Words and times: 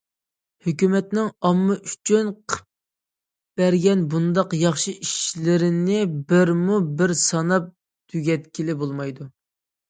ھۆكۈمەتنىڭ 0.67 1.25
ئامما 1.49 1.75
ئۈچۈن 1.89 2.31
قىلىپ 2.53 3.59
بەرگەن 3.61 4.01
بۇنداق 4.13 4.55
ياخشى 4.61 4.95
ئىشلىرىنى 5.09 6.01
بىرمۇ 6.33 6.81
بىر 7.03 7.15
ساناپ 7.27 7.69
تۈگەتكىلى 8.15 8.79
بولمايدۇ. 8.83 9.31